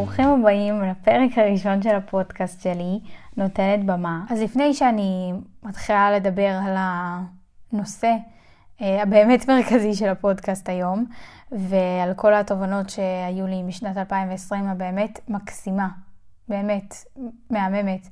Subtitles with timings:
[0.00, 3.00] ברוכים הבאים לפרק הראשון של הפודקאסט שלי,
[3.36, 4.24] נותנת במה.
[4.30, 5.32] אז לפני שאני
[5.62, 8.12] מתחילה לדבר על הנושא
[8.80, 11.04] אה, הבאמת מרכזי של הפודקאסט היום,
[11.52, 15.88] ועל כל התובנות שהיו לי משנת 2020 הבאמת מקסימה,
[16.48, 16.94] באמת
[17.50, 18.08] מהממת,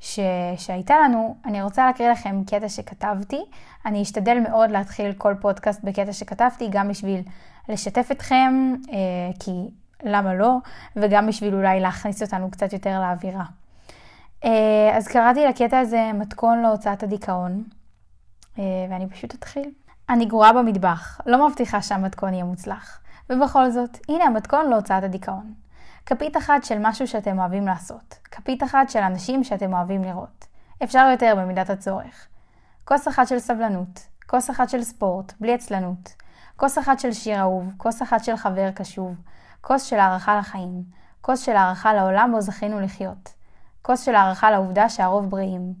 [0.00, 0.20] ש...
[0.56, 3.40] שהייתה לנו, אני רוצה להקריא לכם קטע שכתבתי.
[3.86, 7.20] אני אשתדל מאוד להתחיל כל פודקאסט בקטע שכתבתי, גם בשביל
[7.68, 9.70] לשתף אתכם, אה, כי
[10.04, 10.56] למה לא,
[10.96, 13.44] וגם בשביל אולי להכניס אותנו קצת יותר לאווירה.
[14.44, 17.64] אה, אז קראתי לקטע הזה מתכון להוצאת הדיכאון,
[18.58, 19.70] אה, ואני פשוט אתחיל.
[20.08, 23.00] אני גרועה במטבח, לא מבטיחה שהמתכון יהיה מוצלח.
[23.30, 25.54] ובכל זאת, הנה המתכון להוצאת הדיכאון.
[26.06, 28.18] כפית אחת של משהו שאתם אוהבים לעשות.
[28.24, 30.46] כפית אחת של אנשים שאתם אוהבים לראות.
[30.84, 32.26] אפשר יותר במידת הצורך.
[32.84, 34.00] כוס אחת של סבלנות.
[34.26, 36.14] כוס אחת של ספורט, בלי עצלנות.
[36.56, 37.72] כוס אחת של שיר אהוב.
[37.76, 39.14] כוס אחת של חבר קשוב.
[39.64, 40.82] כוס של הערכה לחיים.
[41.20, 43.32] כוס של הערכה לעולם בו זכינו לחיות.
[43.82, 45.74] כוס של הערכה לעובדה שהרוב בריאים.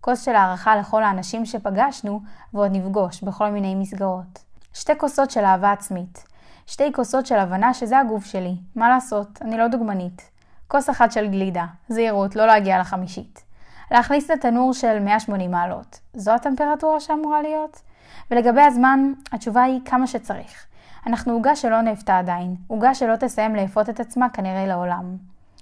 [0.00, 2.20] כוס של הערכה לכל האנשים שפגשנו
[2.54, 4.44] ועוד נפגוש בכל מיני מסגרות.
[4.74, 6.24] שתי כוסות של אהבה עצמית.
[6.66, 8.56] שתי כוסות של הבנה שזה הגוף שלי.
[8.76, 10.30] מה לעשות, אני לא דוגמנית.
[10.68, 11.66] כוס אחת של גלידה.
[11.88, 13.44] זהירות, לא להגיע לחמישית.
[13.90, 16.00] להכניס לתנור של 180 מעלות.
[16.14, 17.82] זו הטמפרטורה שאמורה להיות?
[18.30, 20.67] ולגבי הזמן, התשובה היא כמה שצריך.
[21.08, 25.16] אנחנו עוגה שלא נאפתה עדיין, עוגה שלא תסיים לאפות את עצמה כנראה לעולם.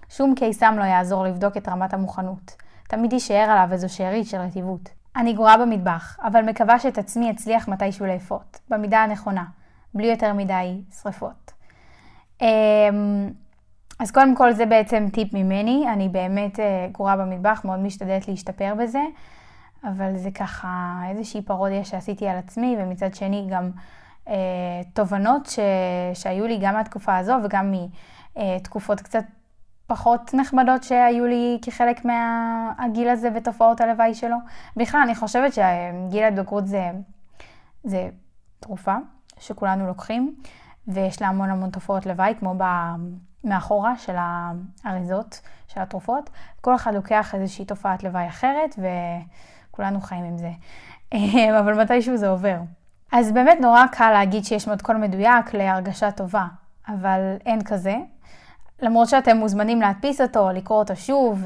[0.08, 2.56] שום קיסם לא יעזור לבדוק את רמת המוכנות.
[2.88, 4.88] תמיד יישאר עליו איזו שארית של רטיבות.
[5.16, 9.44] אני גרועה במטבח, אבל מקווה שאת עצמי אצליח מתישהו לאפות, במידה הנכונה,
[9.94, 11.52] בלי יותר מדי שריפות.
[12.40, 13.30] אמ,
[13.98, 18.74] אז קודם כל זה בעצם טיפ ממני, אני באמת אה, גרועה במטבח, מאוד משתדלת להשתפר
[18.78, 19.02] בזה,
[19.84, 23.70] אבל זה ככה איזושהי פרודיה שעשיתי על עצמי, ומצד שני גם
[24.92, 25.58] תובנות ש...
[26.14, 27.74] שהיו לי גם מהתקופה הזו וגם
[28.36, 29.24] מתקופות קצת
[29.86, 34.36] פחות נחמדות שהיו לי כחלק מהגיל הזה ותופעות הלוואי שלו.
[34.76, 36.90] בכלל, אני חושבת שגיל ההתבגרות זה,
[37.84, 38.08] זה
[38.60, 38.96] תרופה
[39.38, 40.34] שכולנו לוקחים,
[40.88, 42.64] ויש לה המון המון תופעות לוואי, כמו ב...
[43.44, 44.16] מאחורה של
[44.84, 46.30] האריזות של התרופות.
[46.60, 50.50] כל אחד לוקח איזושהי תופעת לוואי אחרת, וכולנו חיים עם זה.
[51.60, 52.56] אבל מתישהו זה עובר.
[53.12, 56.44] אז באמת נורא קל להגיד שיש מתכון מדויק להרגשה טובה,
[56.88, 57.96] אבל אין כזה.
[58.82, 61.44] למרות שאתם מוזמנים להדפיס אותו, לקרוא אותו שוב,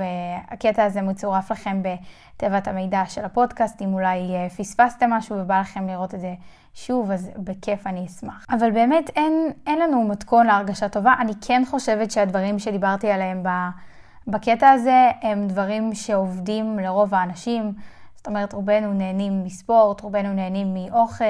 [0.48, 5.86] הקטע הזה מצורף לכם בתיבת המידע של הפודקאסט, אם אולי אה, פספסתם משהו ובא לכם
[5.86, 6.34] לראות את זה
[6.74, 8.46] שוב, אז בכיף אני אשמח.
[8.50, 11.14] אבל באמת אין, אין לנו מתכון להרגשה טובה.
[11.20, 13.42] אני כן חושבת שהדברים שדיברתי עליהם
[14.26, 17.72] בקטע הזה הם דברים שעובדים לרוב האנשים.
[18.20, 21.24] זאת אומרת, רובנו נהנים מספורט, רובנו נהנים מאוכל,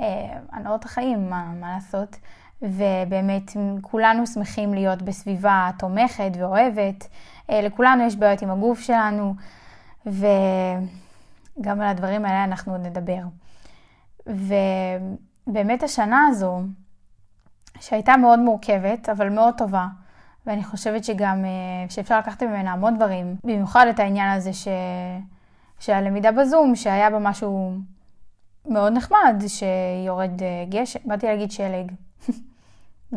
[0.00, 2.16] אה, הנאות החיים, מה, מה לעשות?
[2.62, 3.50] ובאמת
[3.80, 7.08] כולנו שמחים להיות בסביבה תומכת ואוהבת.
[7.50, 9.34] אה, לכולנו יש בעיות עם הגוף שלנו,
[10.06, 13.22] וגם על הדברים האלה אנחנו עוד נדבר.
[15.46, 16.60] ובאמת השנה הזו,
[17.80, 19.86] שהייתה מאוד מורכבת, אבל מאוד טובה,
[20.46, 24.68] ואני חושבת שגם, אה, שאפשר לקחת ממנה המון דברים, במיוחד את העניין הזה ש...
[25.78, 27.72] שהלמידה בזום, שהיה בה משהו
[28.66, 31.92] מאוד נחמד, שיורד אה, גשם, באתי להגיד שלג,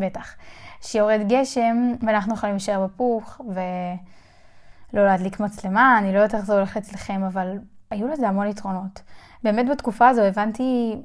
[0.01, 0.35] בטח,
[0.81, 6.77] שיורד גשם ואנחנו יכולים להישאר בפוך ולא להדליק מצלמה, אני לא יודעת איך זה הולך
[6.77, 7.57] אצלכם, אבל
[7.91, 9.01] היו לזה המון יתרונות.
[9.43, 10.95] באמת בתקופה הזו הבנתי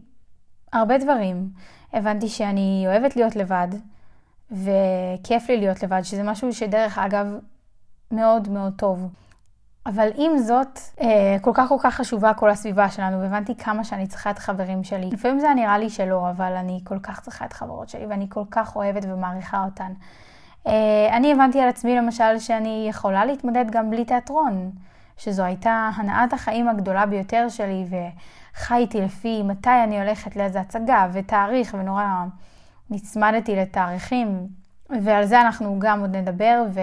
[0.73, 1.51] הרבה דברים.
[1.93, 3.69] הבנתי שאני אוהבת להיות לבד,
[4.51, 7.27] וכיף לי להיות לבד, שזה משהו שדרך אגב
[8.11, 9.09] מאוד מאוד טוב.
[9.87, 14.07] אבל עם זאת, אה, כל כך כל כך חשובה כל הסביבה שלנו, והבנתי כמה שאני
[14.07, 15.11] צריכה את החברים שלי.
[15.13, 18.45] לפעמים זה נראה לי שלא, אבל אני כל כך צריכה את החברות שלי, ואני כל
[18.51, 19.93] כך אוהבת ומעריכה אותן.
[20.67, 20.73] אה,
[21.17, 24.71] אני הבנתי על עצמי למשל שאני יכולה להתמודד גם בלי תיאטרון,
[25.17, 31.77] שזו הייתה הנעת החיים הגדולה ביותר שלי, וחייתי לפי מתי אני הולכת לאיזה הצגה, ותאריך,
[31.79, 32.05] ונורא
[32.91, 34.47] נצמדתי לתאריכים,
[35.03, 36.81] ועל זה אנחנו גם עוד נדבר, ו...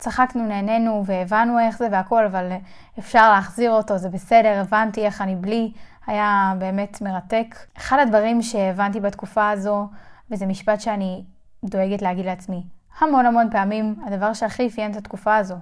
[0.00, 2.52] צחקנו, נהנינו והבנו איך זה והכל, אבל
[2.98, 5.72] אפשר להחזיר אותו, זה בסדר, הבנתי איך אני בלי,
[6.06, 7.56] היה באמת מרתק.
[7.76, 9.88] אחד הדברים שהבנתי בתקופה הזו,
[10.30, 11.24] וזה משפט שאני
[11.64, 12.62] דואגת להגיד לעצמי,
[12.98, 15.56] המון המון פעמים, הדבר שהכי אפיין את התקופה הזו,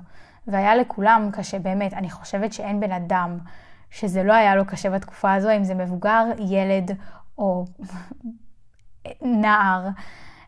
[0.46, 3.38] והיה לכולם קשה באמת, אני חושבת שאין בן אדם
[3.90, 6.90] שזה לא היה לו קשה בתקופה הזו, אם זה מבוגר, ילד
[7.38, 7.64] או
[9.42, 9.88] נער.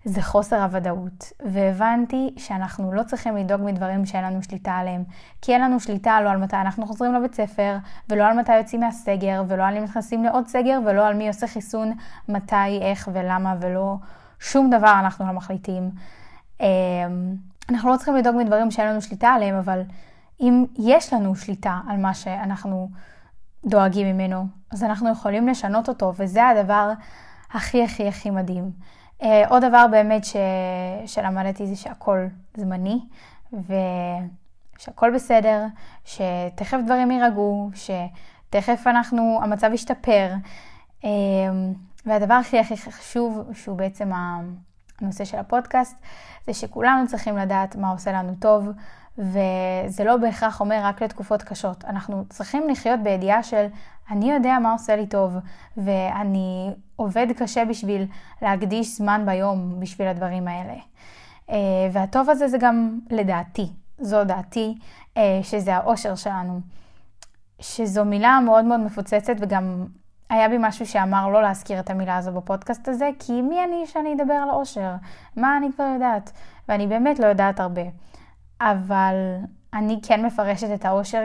[0.05, 1.32] זה חוסר הוודאות.
[1.44, 5.05] והבנתי שאנחנו לא צריכים לדאוג מדברים שאין לנו שליטה עליהם.
[5.43, 7.76] כי אין לנו שליטה לא על מתי אנחנו חוזרים לבית ספר,
[8.08, 11.47] ולא על מתי יוצאים מהסגר, ולא על אם נכנסים לעוד סגר, ולא על מי עושה
[11.47, 11.93] חיסון,
[12.29, 13.97] מתי, איך ולמה, ולא
[14.41, 15.91] שום דבר אנחנו לא מחליטים.
[17.70, 19.82] אנחנו לא צריכים לדאוג מדברים שאין לנו שליטה עליהם, אבל
[20.41, 22.88] אם יש לנו שליטה על מה שאנחנו
[23.64, 26.93] דואגים ממנו, אז אנחנו יכולים לשנות אותו, וזה הדבר
[27.53, 28.70] הכי הכי הכי מדהים.
[29.20, 30.37] Uh, עוד דבר באמת ש...
[31.06, 32.26] שלמדתי זה שהכל
[32.56, 33.00] זמני,
[33.52, 35.64] ושהכל בסדר,
[36.05, 40.32] שתכף דברים יירגעו, שתכף אנחנו, המצב ישתפר.
[41.02, 41.06] Uh,
[42.06, 44.11] והדבר הכי הכי חשוב, שהוא בעצם
[45.00, 45.96] הנושא של הפודקאסט,
[46.46, 48.69] זה שכולנו צריכים לדעת מה עושה לנו טוב,
[49.20, 51.84] וזה לא בהכרח אומר רק לתקופות קשות.
[51.84, 53.67] אנחנו צריכים לחיות בידיעה של
[54.11, 55.37] אני יודע מה עושה לי טוב,
[55.76, 58.06] ואני עובד קשה בשביל
[58.43, 60.75] להקדיש זמן ביום בשביל הדברים האלה.
[61.50, 61.56] אה,
[61.93, 63.67] והטוב הזה זה גם לדעתי,
[63.99, 64.75] זו דעתי,
[65.17, 66.61] אה, שזה האושר שלנו.
[67.61, 69.87] שזו מילה מאוד מאוד מפוצצת וגם
[70.31, 74.14] היה בי משהו שאמר לא להזכיר את המילה הזו בפודקאסט הזה, כי מי אני שאני
[74.14, 74.93] אדבר על אושר?
[75.37, 76.32] מה אני כבר יודעת?
[76.69, 77.82] ואני באמת לא יודעת הרבה.
[78.61, 79.15] אבל
[79.75, 81.23] אני כן מפרשת את האושר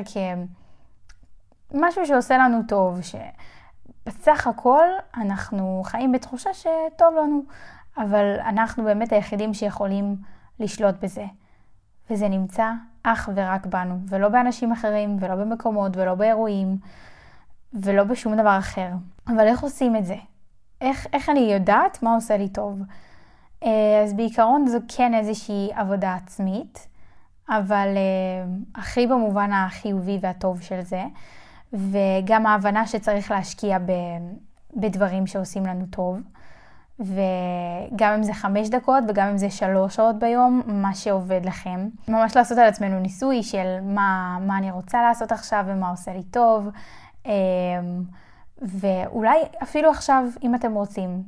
[1.71, 4.87] כמשהו שעושה לנו טוב, שבסך הכל
[5.17, 7.41] אנחנו חיים בתחושה שטוב לנו,
[7.97, 10.15] אבל אנחנו באמת היחידים שיכולים
[10.59, 11.25] לשלוט בזה.
[12.09, 12.71] וזה נמצא
[13.03, 16.77] אך ורק בנו, ולא באנשים אחרים, ולא במקומות, ולא באירועים,
[17.73, 18.89] ולא בשום דבר אחר.
[19.27, 20.15] אבל איך עושים את זה?
[20.81, 22.81] איך, איך אני יודעת מה עושה לי טוב?
[23.63, 26.87] אה, אז בעיקרון זו כן איזושהי עבודה עצמית.
[27.49, 31.03] אבל uh, הכי במובן החיובי והטוב של זה,
[31.73, 33.91] וגם ההבנה שצריך להשקיע ב,
[34.73, 36.19] בדברים שעושים לנו טוב,
[36.99, 41.87] וגם אם זה חמש דקות וגם אם זה שלוש שעות ביום, מה שעובד לכם.
[42.07, 46.23] ממש לעשות על עצמנו ניסוי של מה, מה אני רוצה לעשות עכשיו ומה עושה לי
[46.23, 46.69] טוב,
[47.23, 47.29] um,
[48.61, 51.23] ואולי אפילו עכשיו, אם אתם רוצים,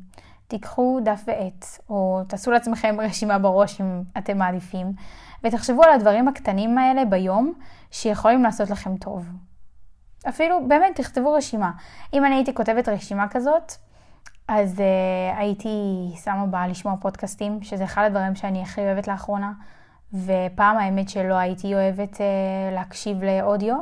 [0.47, 4.87] תיקחו דף ועט, או תעשו לעצמכם רשימה בראש אם אתם מעדיפים.
[5.43, 7.53] ותחשבו על הדברים הקטנים האלה ביום
[7.91, 9.29] שיכולים לעשות לכם טוב.
[10.29, 11.71] אפילו, באמת, תכתבו רשימה.
[12.13, 13.71] אם אני הייתי כותבת רשימה כזאת,
[14.47, 15.69] אז uh, הייתי
[16.23, 19.51] שמה בה לשמוע פודקאסטים, שזה אחד הדברים שאני הכי אוהבת לאחרונה,
[20.13, 22.19] ופעם האמת שלא הייתי אוהבת uh,
[22.73, 23.75] להקשיב לאודיו,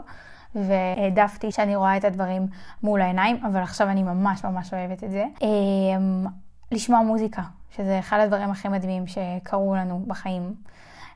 [0.56, 2.48] והעדפתי שאני רואה את הדברים
[2.84, 5.26] מול העיניים, אבל עכשיו אני ממש ממש אוהבת את זה.
[5.40, 6.30] Um,
[6.72, 7.42] לשמוע מוזיקה,
[7.76, 10.56] שזה אחד הדברים הכי מדהימים שקרו לנו בחיים.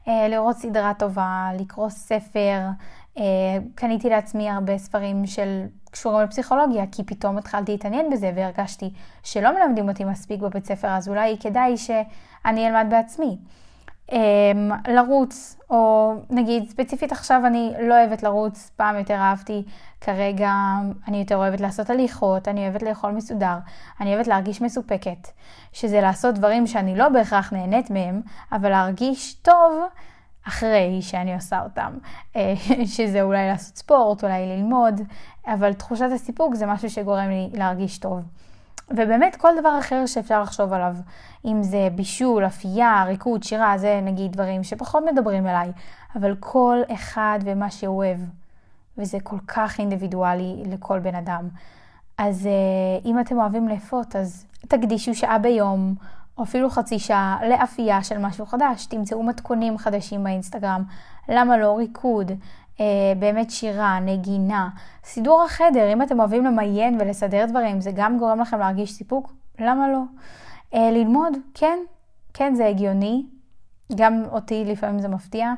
[0.07, 2.59] אה, לראות סדרה טובה, לקרוא ספר.
[3.17, 3.23] אה,
[3.75, 8.93] קניתי לעצמי הרבה ספרים של קשורים לפסיכולוגיה, כי פתאום התחלתי להתעניין בזה והרגשתי
[9.23, 13.37] שלא מלמדים אותי מספיק בבית ספר, אז אולי כדאי שאני אלמד בעצמי.
[14.11, 19.63] אמ, לרוץ, או נגיד ספציפית עכשיו אני לא אוהבת לרוץ, פעם יותר אהבתי,
[20.01, 20.51] כרגע
[21.07, 23.57] אני יותר אוהבת לעשות הליכות, אני אוהבת לאכול מסודר,
[24.01, 25.27] אני אוהבת להרגיש מסופקת,
[25.73, 28.21] שזה לעשות דברים שאני לא בהכרח נהנית מהם,
[28.51, 29.83] אבל להרגיש טוב
[30.47, 31.97] אחרי שאני עושה אותם,
[32.35, 32.53] אה,
[32.95, 35.01] שזה אולי לעשות ספורט, אולי ללמוד,
[35.47, 38.19] אבל תחושת הסיפוק זה משהו שגורם לי להרגיש טוב.
[38.91, 40.95] ובאמת כל דבר אחר שאפשר לחשוב עליו,
[41.45, 45.71] אם זה בישול, אפייה, ריקוד, שירה, זה נגיד דברים שפחות מדברים אליי,
[46.15, 48.19] אבל כל אחד ומה שהוא אוהב,
[48.97, 51.47] וזה כל כך אינדיבידואלי לכל בן אדם.
[52.17, 55.95] אז uh, אם אתם אוהבים לאפות, אז תקדישו שעה ביום,
[56.37, 58.85] או אפילו חצי שעה, לאפייה של משהו חדש.
[58.85, 60.83] תמצאו מתכונים חדשים באינסטגרם.
[61.29, 62.31] למה לא ריקוד?
[62.79, 62.85] אה,
[63.19, 64.69] באמת שירה, נגינה,
[65.03, 69.91] סידור החדר, אם אתם אוהבים למיין ולסדר דברים, זה גם גורם לכם להרגיש סיפוק, למה
[69.91, 70.01] לא?
[70.73, 71.79] אה, ללמוד, כן,
[72.33, 73.25] כן זה הגיוני,
[73.95, 75.53] גם אותי לפעמים זה מפתיע,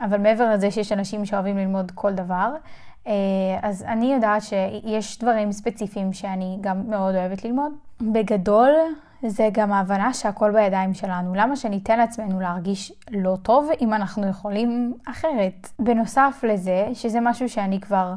[0.00, 2.54] אבל מעבר לזה שיש אנשים שאוהבים ללמוד כל דבר,
[3.06, 3.12] אה,
[3.62, 7.72] אז אני יודעת שיש דברים ספציפיים שאני גם מאוד אוהבת ללמוד.
[8.00, 8.70] בגדול,
[9.22, 11.34] זה גם ההבנה שהכל בידיים שלנו.
[11.34, 15.68] למה שניתן לעצמנו להרגיש לא טוב אם אנחנו יכולים אחרת?
[15.78, 18.14] בנוסף לזה, שזה משהו שאני כבר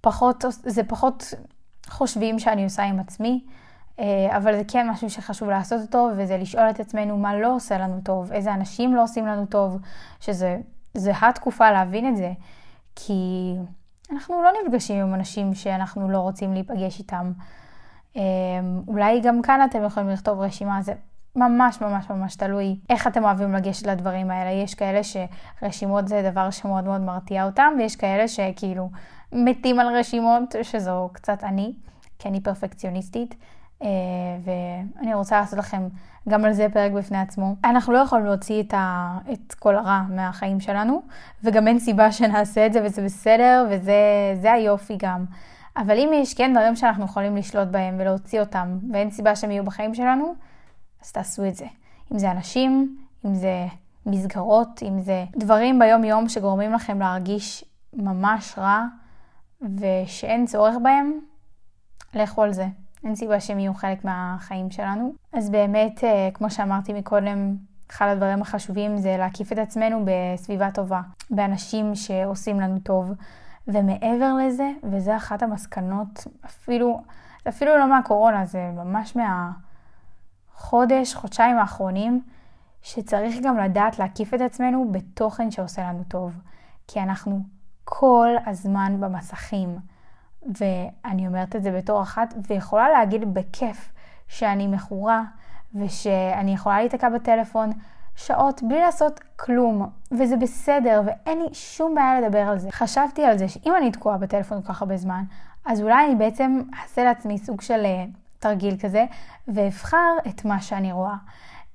[0.00, 1.34] פחות, זה פחות
[1.88, 3.44] חושבים שאני עושה עם עצמי,
[3.98, 7.78] אה, אבל זה כן משהו שחשוב לעשות אותו, וזה לשאול את עצמנו מה לא עושה
[7.78, 9.78] לנו טוב, איזה אנשים לא עושים לנו טוב,
[10.20, 12.32] שזה התקופה להבין את זה,
[12.96, 13.52] כי
[14.12, 17.32] אנחנו לא נפגשים עם אנשים שאנחנו לא רוצים להיפגש איתם.
[18.16, 18.22] אמ,
[18.88, 20.92] אולי גם כאן אתם יכולים לכתוב רשימה, זה
[21.36, 24.50] ממש ממש ממש תלוי איך אתם אוהבים לגשת לדברים האלה.
[24.50, 28.90] יש כאלה שרשימות זה דבר שמאוד מאוד מרתיע אותם, ויש כאלה שכאילו
[29.32, 31.72] מתים על רשימות, שזו קצת אני,
[32.18, 33.34] כי אני פרפקציוניסטית.
[33.82, 33.88] אה,
[34.44, 35.88] ואני רוצה לעשות לכם
[36.28, 37.54] גם על זה פרק בפני עצמו.
[37.64, 39.18] אנחנו לא יכולים להוציא את, ה...
[39.32, 41.02] את כל הרע מהחיים שלנו,
[41.44, 45.24] וגם אין סיבה שנעשה את זה, וזה בסדר, וזה היופי גם.
[45.80, 49.64] אבל אם יש כן דברים שאנחנו יכולים לשלוט בהם ולהוציא אותם, ואין סיבה שהם יהיו
[49.64, 50.34] בחיים שלנו,
[51.02, 51.66] אז תעשו את זה.
[52.12, 52.96] אם זה אנשים,
[53.26, 53.66] אם זה
[54.06, 58.84] מסגרות, אם זה דברים ביום יום שגורמים לכם להרגיש ממש רע
[59.62, 61.12] ושאין צורך בהם,
[62.14, 62.66] לכו על זה.
[63.04, 65.12] אין סיבה שהם יהיו חלק מהחיים שלנו.
[65.32, 67.56] אז באמת, אה, כמו שאמרתי מקודם,
[67.90, 73.12] אחד הדברים החשובים זה להקיף את עצמנו בסביבה טובה, באנשים שעושים לנו טוב.
[73.72, 77.02] ומעבר לזה, וזה אחת המסקנות, אפילו,
[77.48, 79.16] אפילו לא מהקורונה, זה ממש
[80.56, 82.22] מהחודש, חודשיים האחרונים,
[82.82, 86.40] שצריך גם לדעת להקיף את עצמנו בתוכן שעושה לנו טוב.
[86.88, 87.40] כי אנחנו
[87.84, 89.78] כל הזמן במסכים.
[90.42, 93.92] ואני אומרת את זה בתור אחת, ויכולה להגיד בכיף
[94.28, 95.22] שאני מכורה,
[95.74, 97.70] ושאני יכולה להיתקע בטלפון
[98.16, 102.70] שעות בלי לעשות כלום, וזה בסדר, ואין לי שום בעיה לדבר על זה.
[102.70, 105.24] חשבתי על זה שאם אני תקועה בטלפון כל כך הרבה זמן,
[105.66, 109.04] אז אולי אני בעצם אעשה לעצמי סוג של uh, תרגיל כזה,
[109.48, 111.14] ואבחר את מה שאני רואה.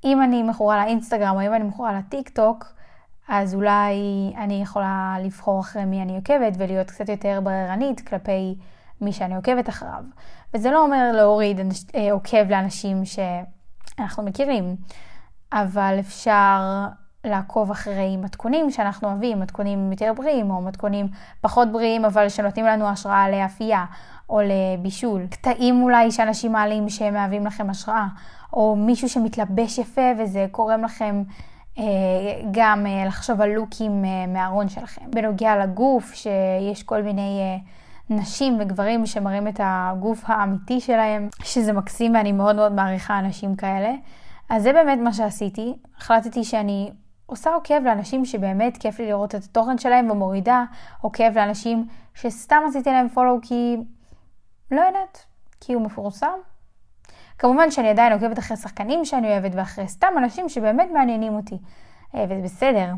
[0.04, 2.66] אם אני מכורה לאינסטגרם או אם אני מכורה לטיק טוק,
[3.28, 3.94] אז אולי
[4.38, 8.56] אני יכולה לבחור אחרי מי אני עוקבת ולהיות קצת יותר בררנית כלפי
[9.02, 10.04] מי שאני עוקבת אחריו.
[10.54, 11.60] וזה לא אומר להוריד
[11.96, 14.76] אה, עוקב לאנשים שאנחנו מכירים,
[15.56, 16.88] אבל אפשר
[17.24, 21.08] לעקוב אחרי מתכונים שאנחנו אוהבים, מתכונים יותר בריאים או מתכונים
[21.42, 23.86] פחות בריאים, אבל שנותנים לנו השראה לאפייה
[24.30, 25.28] או לבישול.
[25.28, 28.08] קטעים אולי שאנשים מעלים שהם מהווים לכם השראה,
[28.54, 31.24] או מישהו שמתלבש יפה וזה גורם לכם
[31.78, 31.84] אה,
[32.52, 35.12] גם אה, לחשוב על לוקים אה, מהארון שלכם.
[35.12, 37.60] בנוגע לגוף, שיש כל מיני
[38.10, 43.94] נשים וגברים שמראים את הגוף האמיתי שלהם, שזה מקסים ואני מאוד מאוד מעריכה אנשים כאלה.
[44.50, 45.74] אז זה באמת מה שעשיתי.
[45.98, 46.92] החלטתי שאני
[47.26, 50.64] עושה עוקב לאנשים שבאמת כיף לי לראות את התוכן שלהם ומורידה
[51.02, 53.78] עוקב לאנשים שסתם עשיתי להם פולו כי
[54.72, 55.26] לא יודעת,
[55.62, 56.38] כי הוא מפורסם,
[57.38, 61.58] כמובן שאני עדיין עוקבת אחרי שחקנים שאני אוהבת ואחרי סתם אנשים שבאמת מעניינים אותי,
[62.16, 62.94] אה, וזה בסדר.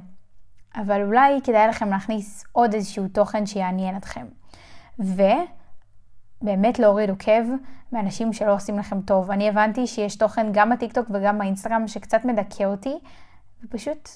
[0.75, 4.25] אבל אולי כדאי לכם להכניס עוד איזשהו תוכן שיעניין אתכם.
[6.41, 7.43] ובאמת להוריד עוקב
[7.91, 9.31] מאנשים שלא עושים לכם טוב.
[9.31, 12.99] אני הבנתי שיש תוכן גם בטיקטוק וגם באינסטגרם שקצת מדכא אותי,
[13.63, 14.09] ופשוט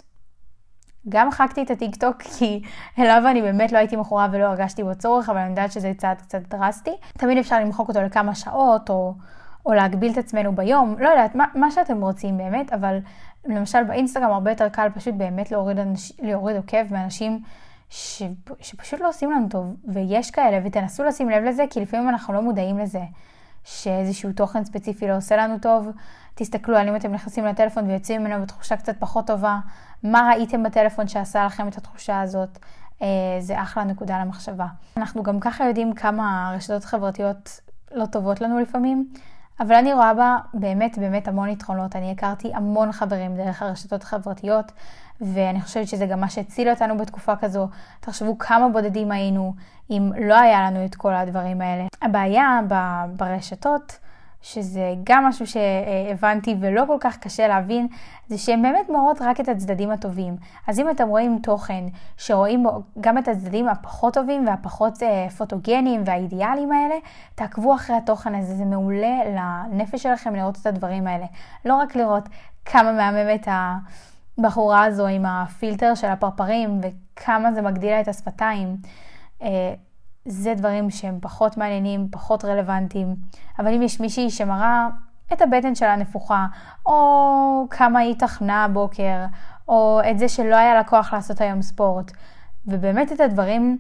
[1.10, 2.62] גם מחקתי את הטיקטוק כי
[3.00, 6.22] אליו אני באמת לא הייתי מכורה ולא הרגשתי בו צורך, אבל אני יודעת שזה צעד
[6.22, 6.92] קצת דרסטי.
[7.14, 9.14] תמיד אפשר למחוק אותו לכמה שעות, או
[9.66, 12.98] או להגביל את עצמנו ביום, לא יודעת, מה, מה שאתם רוצים באמת, אבל
[13.46, 17.40] למשל באינסטגרם הרבה יותר קל פשוט באמת להוריד, אנש, להוריד עוקב מאנשים
[17.92, 18.24] ש,
[18.60, 22.42] שפשוט לא עושים לנו טוב, ויש כאלה, ותנסו לשים לב לזה, כי לפעמים אנחנו לא
[22.42, 23.02] מודעים לזה,
[23.64, 25.88] שאיזשהו תוכן ספציפי לא עושה לנו טוב.
[26.36, 29.60] תסתכלו על אם אתם נכנסים לטלפון ויוצאים ממנו בתחושה קצת פחות טובה,
[30.04, 32.60] מה ראיתם בטלפון שעשה לכם את התחושה הזאת.
[33.02, 33.08] אה,
[33.40, 34.68] זה אחלה נקודה למחשבה.
[34.98, 37.60] אנחנו גם ככה יודעים כמה הרשתות החברתיות
[37.92, 39.14] לא טובות לנו לפעמים,
[39.60, 41.96] אבל אני רואה בה באמת באמת המון יתרונות.
[41.96, 44.72] אני הכרתי המון חברים דרך הרשתות החברתיות,
[45.22, 47.68] ואני חושבת שזה גם מה שהציל אותנו בתקופה כזו.
[48.00, 49.54] תחשבו כמה בודדים היינו
[49.90, 51.84] אם לא היה לנו את כל הדברים האלה.
[52.02, 52.60] הבעיה
[53.16, 54.00] ברשתות,
[54.42, 57.88] שזה גם משהו שהבנתי ולא כל כך קשה להבין,
[58.28, 60.36] זה שהן באמת מראות רק את הצדדים הטובים.
[60.68, 61.84] אז אם אתם רואים תוכן
[62.18, 66.96] שרואים בו גם את הצדדים הפחות טובים והפחות אה, פוטוגניים והאידיאליים האלה,
[67.36, 71.26] תעקבו אחרי התוכן הזה, זה מעולה לנפש שלכם לראות את הדברים האלה.
[71.66, 72.30] לא רק לראות
[72.66, 73.48] כמה מהממת
[74.46, 78.78] הבחורה הזו עם הפילטר של הפרפרים וכמה זה מגדיל את השפתיים.
[79.42, 79.74] אה,
[80.26, 83.16] זה דברים שהם פחות מעניינים, פחות רלוונטיים.
[83.60, 84.88] אבל אם יש מישהי שמראה
[85.34, 86.46] את הבטן שלה נפוחה,
[86.86, 89.26] או כמה היא תחנה הבוקר,
[89.68, 92.12] או את זה שלא היה לה כוח לעשות היום ספורט,
[92.68, 93.78] ובאמת את הדברים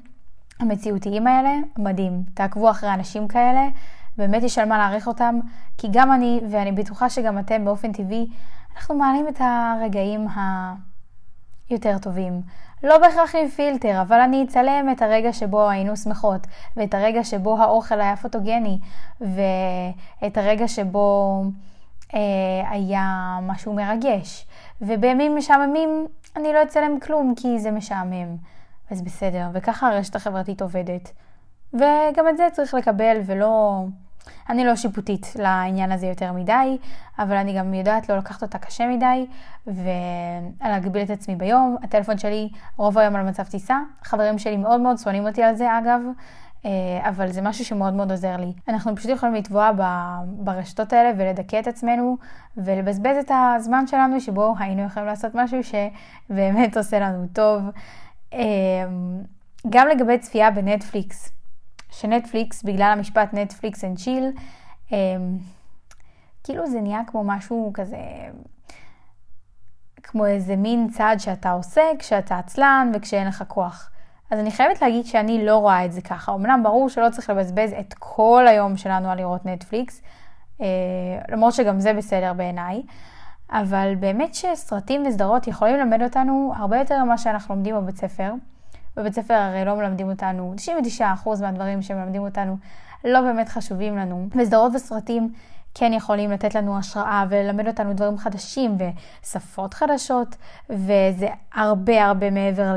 [0.59, 2.23] המציאותיים האלה, מדהים.
[2.33, 3.67] תעקבו אחרי אנשים כאלה,
[4.17, 5.39] באמת יש על מה להעריך אותם,
[5.77, 8.27] כי גם אני, ואני בטוחה שגם אתם באופן טבעי,
[8.75, 10.27] אנחנו מעלים את הרגעים
[11.69, 12.41] היותר טובים.
[12.83, 17.57] לא בהכרח עם פילטר, אבל אני אצלם את הרגע שבו היינו שמחות, ואת הרגע שבו
[17.57, 18.79] האוכל היה פוטוגני,
[19.21, 21.41] ואת הרגע שבו
[22.13, 22.19] אה,
[22.69, 24.47] היה משהו מרגש.
[24.81, 28.35] ובימים משעממים אני לא אצלם כלום, כי זה משעמם.
[28.91, 31.11] וזה בסדר, וככה הרשת החברתית עובדת.
[31.73, 33.83] וגם את זה צריך לקבל ולא...
[34.49, 36.77] אני לא שיפוטית לעניין הזה יותר מדי,
[37.19, 39.25] אבל אני גם יודעת לא לקחת אותה קשה מדי,
[39.67, 41.77] ולהגביל את עצמי ביום.
[41.83, 43.79] הטלפון שלי רוב היום על מצב טיסה.
[44.03, 46.01] חברים שלי מאוד מאוד שונאים אותי על זה אגב,
[46.65, 48.53] אה, אבל זה משהו שמאוד מאוד עוזר לי.
[48.67, 49.71] אנחנו פשוט יכולים לטבוע
[50.25, 52.17] ברשתות האלה ולדכא את עצמנו
[52.57, 57.61] ולבזבז את הזמן שלנו שבו היינו יכולים לעשות משהו שבאמת עושה לנו טוב.
[58.33, 58.39] אה,
[59.69, 61.31] גם לגבי צפייה בנטפליקס,
[61.91, 64.31] שנטפליקס, בגלל המשפט Netflix and chill,
[66.43, 67.97] כאילו זה נהיה כמו משהו כזה,
[70.03, 73.91] כמו איזה מין צעד שאתה עושה כשאתה עצלן וכשאין לך כוח.
[74.31, 76.33] אז אני חייבת להגיד שאני לא רואה את זה ככה.
[76.35, 80.01] אמנם ברור שלא צריך לבזבז את כל היום שלנו על לראות נטפליקס,
[80.61, 80.65] אה,
[81.29, 82.81] למרות שגם זה בסדר בעיניי,
[83.51, 88.33] אבל באמת שסרטים וסדרות יכולים ללמד אותנו הרבה יותר ממה שאנחנו לומדים בבית ספר.
[88.97, 90.53] בבית ספר הרי לא מלמדים אותנו,
[90.99, 91.03] 99%
[91.41, 92.57] מהדברים שמלמדים אותנו
[93.03, 94.27] לא באמת חשובים לנו.
[94.35, 95.33] וסדרות וסרטים
[95.73, 98.77] כן יכולים לתת לנו השראה וללמד אותנו דברים חדשים
[99.23, 100.35] ושפות חדשות,
[100.69, 102.73] וזה הרבה הרבה מעבר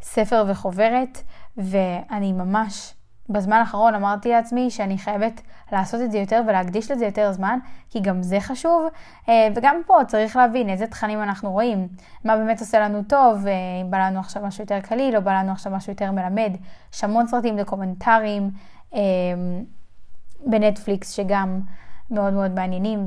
[0.00, 1.22] לספר וחוברת,
[1.56, 2.94] ואני ממש
[3.30, 5.40] בזמן האחרון אמרתי לעצמי שאני חייבת
[5.72, 7.58] לעשות את זה יותר ולהקדיש לזה יותר זמן,
[7.90, 8.86] כי גם זה חשוב.
[9.28, 11.88] אה, וגם פה צריך להבין איזה תכנים אנחנו רואים,
[12.24, 15.32] מה באמת עושה לנו טוב, אה, אם בא לנו עכשיו משהו יותר קליל או בא
[15.32, 16.52] לנו עכשיו משהו יותר מלמד.
[16.94, 18.50] יש המון סרטים דוקומנטריים
[18.94, 19.00] אה,
[20.46, 21.60] בנטפליקס שגם
[22.10, 23.06] מאוד מאוד מעניינים,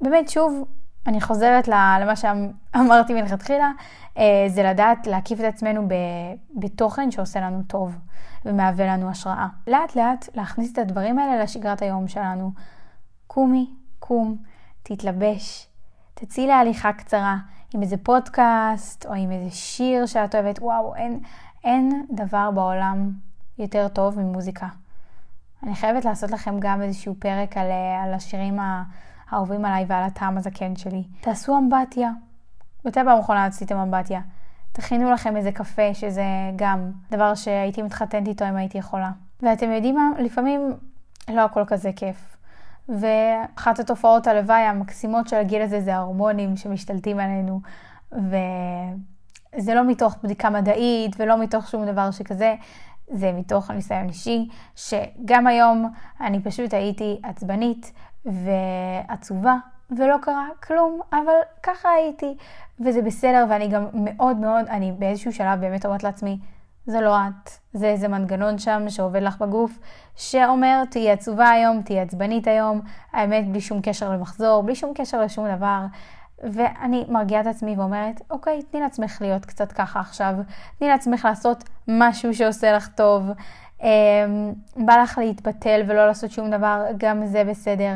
[0.00, 0.64] ובאמת שוב,
[1.06, 3.70] אני חוזרת למה שאמרתי מלכתחילה,
[4.48, 5.88] זה לדעת להקיף את עצמנו
[6.54, 7.96] בתוכן שעושה לנו טוב.
[8.44, 9.46] ומהווה לנו השראה.
[9.66, 12.52] לאט לאט להכניס את הדברים האלה לשגרת היום שלנו.
[13.26, 14.36] קומי, קום,
[14.82, 15.66] תתלבש,
[16.14, 17.36] תצאי להליכה קצרה
[17.74, 20.58] עם איזה פודקאסט או עם איזה שיר שאת אוהבת.
[20.58, 21.20] וואו, אין,
[21.64, 23.12] אין דבר בעולם
[23.58, 24.66] יותר טוב ממוזיקה.
[25.62, 27.66] אני חייבת לעשות לכם גם איזשהו פרק על,
[28.04, 28.58] על השירים
[29.32, 31.04] האהובים עליי ועל הטעם הזקן שלי.
[31.20, 32.10] תעשו אמבטיה.
[32.84, 34.20] מתי פעם אחרונה עשיתם אמבטיה?
[34.72, 36.24] תכינו לכם איזה קפה, שזה
[36.56, 39.10] גם דבר שהייתי מתחתנת איתו אם הייתי יכולה.
[39.42, 40.10] ואתם יודעים מה?
[40.18, 40.76] לפעמים
[41.28, 42.36] לא הכל כזה כיף.
[42.88, 47.60] ואחת התופעות הלוואי המקסימות של הגיל הזה זה ההורמונים שמשתלטים עלינו.
[48.12, 52.54] וזה לא מתוך בדיקה מדעית ולא מתוך שום דבר שכזה,
[53.10, 57.92] זה מתוך הניסיון אישי, שגם היום אני פשוט הייתי עצבנית
[58.24, 59.56] ועצובה
[59.98, 62.36] ולא קרה כלום, אבל ככה הייתי,
[62.80, 66.38] וזה בסדר, ואני גם מאוד מאוד, אני באיזשהו שלב באמת אומרת לעצמי,
[66.86, 69.78] זה לא את, זה איזה מנגנון שם שעובד לך בגוף,
[70.16, 72.80] שאומר, תהיי עצובה היום, תהיי עצבנית היום,
[73.12, 75.80] האמת, בלי שום קשר למחזור, בלי שום קשר לשום דבר.
[76.42, 80.34] ואני מרגיעה את עצמי ואומרת, אוקיי, תני לעצמך להיות קצת ככה עכשיו,
[80.78, 83.30] תני לעצמך לעשות משהו שעושה לך טוב.
[83.82, 87.94] אמ, בא לך להתבטל ולא לעשות שום דבר, גם זה בסדר.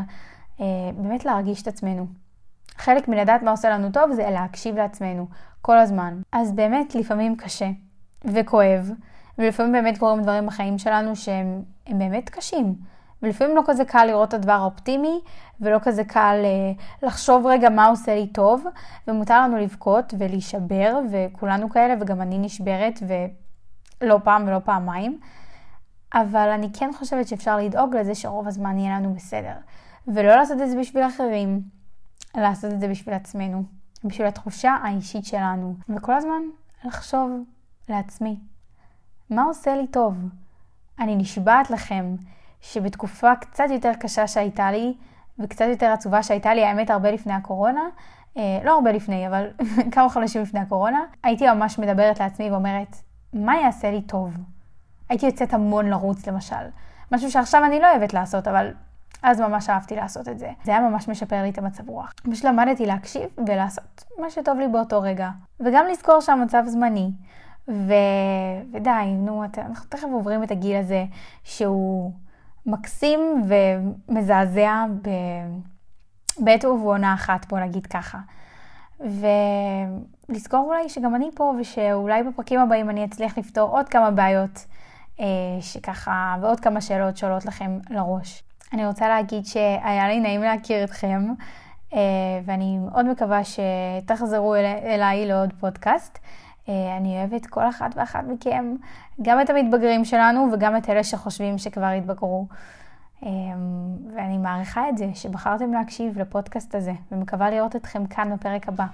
[0.60, 2.06] אה, באמת להרגיש את עצמנו.
[2.76, 5.26] חלק מלדעת מה עושה לנו טוב זה להקשיב לעצמנו
[5.62, 6.20] כל הזמן.
[6.32, 7.68] אז באמת לפעמים קשה
[8.24, 8.90] וכואב,
[9.38, 12.74] ולפעמים באמת קורים דברים בחיים שלנו שהם באמת קשים.
[13.22, 15.20] ולפעמים לא כזה קל לראות את הדבר האופטימי,
[15.60, 16.72] ולא כזה קל אה,
[17.02, 18.64] לחשוב רגע מה עושה לי טוב,
[19.08, 23.02] ומותר לנו לבכות ולהישבר, וכולנו כאלה, וגם אני נשברת,
[24.02, 25.18] ולא פעם ולא פעמיים.
[26.14, 29.54] אבל אני כן חושבת שאפשר לדאוג לזה שרוב הזמן יהיה לנו בסדר.
[30.08, 31.60] ולא לעשות את זה בשביל אחרים,
[32.34, 33.62] לעשות את זה בשביל עצמנו,
[34.04, 36.42] בשביל התחושה האישית שלנו, וכל הזמן
[36.84, 37.30] לחשוב
[37.88, 38.38] לעצמי,
[39.30, 40.14] מה עושה לי טוב?
[40.98, 42.16] אני נשבעת לכם
[42.60, 44.94] שבתקופה קצת יותר קשה שהייתה לי,
[45.38, 47.88] וקצת יותר עצובה שהייתה לי, האמת הרבה לפני הקורונה,
[48.36, 49.50] אה, לא הרבה לפני, אבל
[49.92, 52.96] כמה חודשים לפני הקורונה, הייתי ממש מדברת לעצמי ואומרת,
[53.32, 54.36] מה יעשה לי טוב?
[55.08, 56.66] הייתי יוצאת המון לרוץ למשל.
[57.12, 58.70] משהו שעכשיו אני לא אוהבת לעשות, אבל
[59.22, 60.50] אז ממש אהבתי לעשות את זה.
[60.64, 62.12] זה היה ממש משפר לי את המצב רוח.
[62.30, 65.30] פשוט למדתי להקשיב ולעשות מה שטוב לי באותו רגע.
[65.60, 67.10] וגם לזכור שהמצב זמני.
[67.68, 67.92] ו...
[68.72, 71.04] ודי, נו, אנחנו תכף עוברים את הגיל הזה
[71.44, 72.12] שהוא
[72.66, 75.10] מקסים ומזעזע ב...
[76.38, 78.18] בעת ובעונה אחת, בוא נגיד ככה.
[79.00, 84.66] ולזכור אולי שגם אני פה, ושאולי בפרקים הבאים אני אצליח לפתור עוד כמה בעיות
[85.60, 88.42] שככה, ועוד כמה שאלות שעולות לכם לראש.
[88.72, 91.34] אני רוצה להגיד שהיה לי נעים להכיר אתכם,
[91.94, 91.98] אה,
[92.44, 96.18] ואני מאוד מקווה שתחזרו אליי לעוד פודקאסט.
[96.68, 98.74] אה, אני אוהבת כל אחת ואחת מכם,
[99.22, 102.46] גם את המתבגרים שלנו וגם את אלה שחושבים שכבר התבגרו.
[103.22, 103.30] אה,
[104.14, 108.86] ואני מעריכה את זה שבחרתם להקשיב לפודקאסט הזה, ומקווה לראות אתכם כאן בפרק הבא.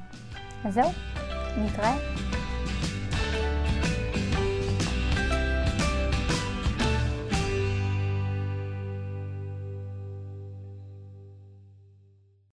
[0.65, 0.91] אז זהו,
[1.59, 2.32] נתראה.